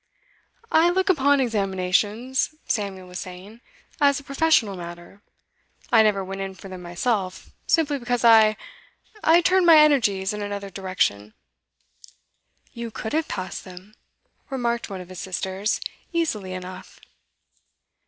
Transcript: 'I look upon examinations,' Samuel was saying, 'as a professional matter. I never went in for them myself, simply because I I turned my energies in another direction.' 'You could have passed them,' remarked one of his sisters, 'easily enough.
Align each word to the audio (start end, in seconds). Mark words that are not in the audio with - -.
'I 0.71 0.89
look 0.89 1.09
upon 1.11 1.39
examinations,' 1.39 2.55
Samuel 2.67 3.07
was 3.07 3.19
saying, 3.19 3.61
'as 3.99 4.19
a 4.19 4.23
professional 4.23 4.75
matter. 4.75 5.21
I 5.91 6.01
never 6.01 6.23
went 6.23 6.41
in 6.41 6.55
for 6.55 6.69
them 6.69 6.81
myself, 6.81 7.51
simply 7.67 7.99
because 7.99 8.25
I 8.25 8.57
I 9.23 9.41
turned 9.41 9.67
my 9.67 9.77
energies 9.77 10.33
in 10.33 10.41
another 10.41 10.71
direction.' 10.71 11.35
'You 12.73 12.89
could 12.89 13.13
have 13.13 13.27
passed 13.27 13.63
them,' 13.63 13.93
remarked 14.49 14.89
one 14.89 15.01
of 15.01 15.09
his 15.09 15.19
sisters, 15.19 15.79
'easily 16.11 16.53
enough. 16.53 16.99